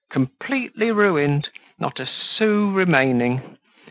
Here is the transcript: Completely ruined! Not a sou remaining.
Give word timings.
Completely 0.09 0.89
ruined! 0.91 1.49
Not 1.77 1.99
a 1.99 2.07
sou 2.07 2.71
remaining. 2.71 3.59